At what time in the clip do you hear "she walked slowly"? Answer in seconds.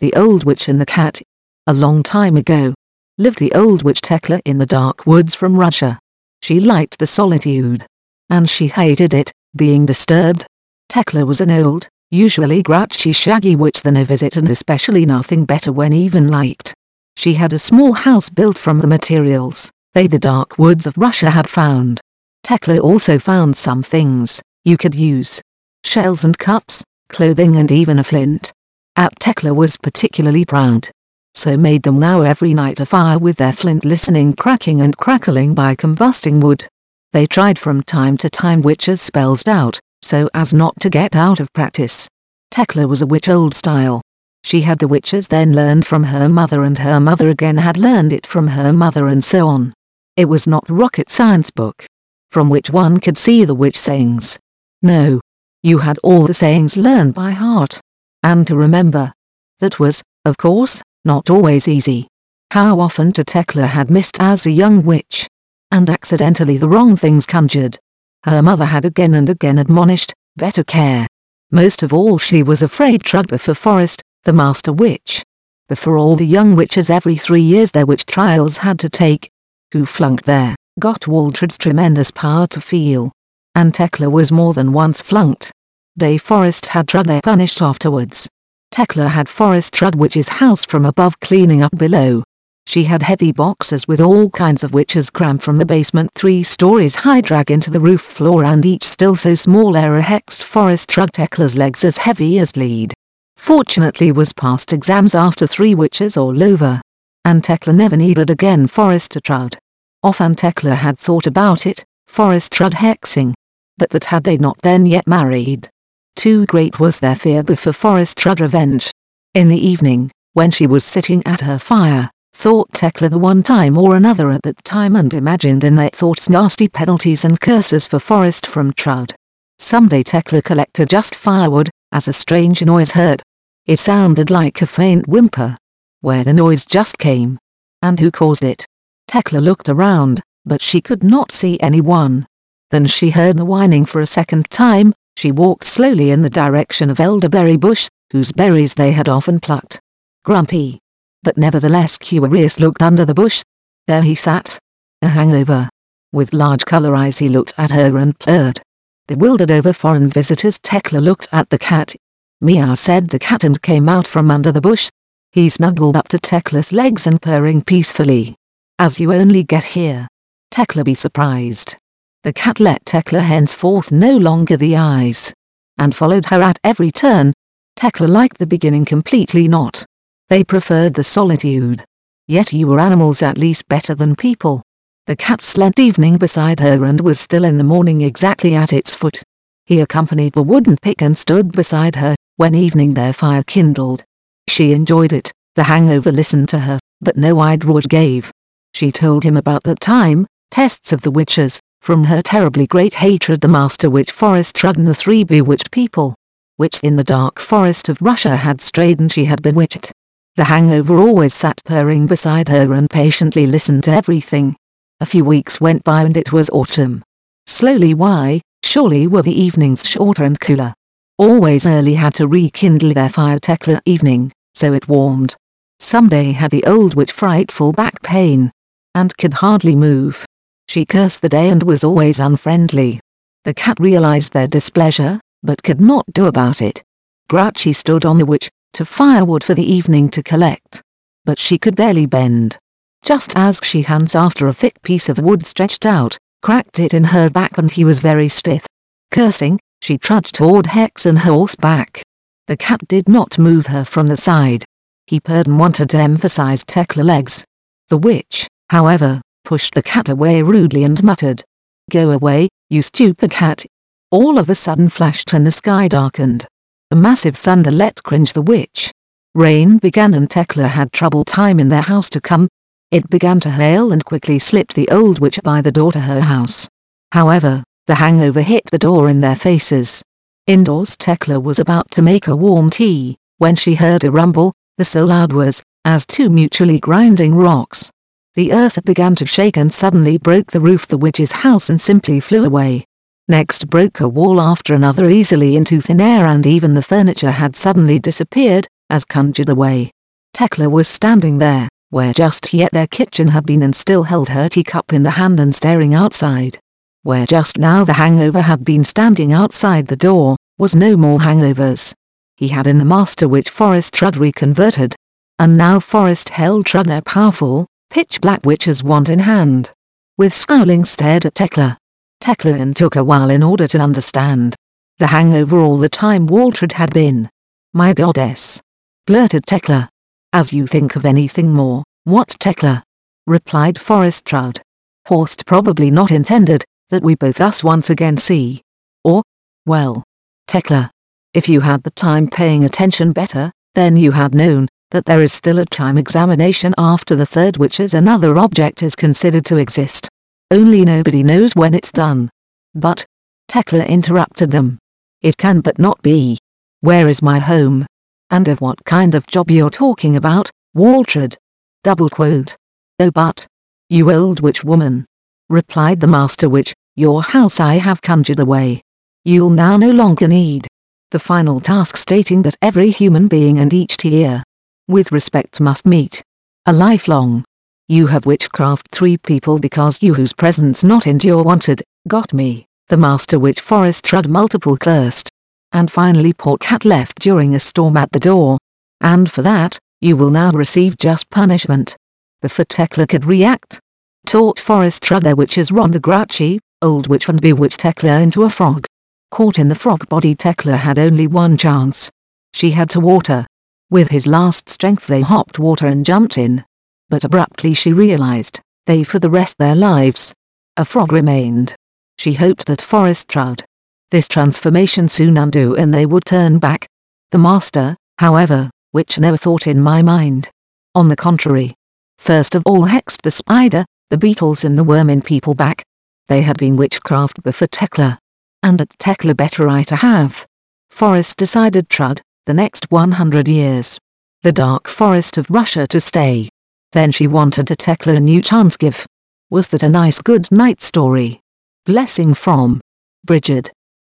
145.16-146.10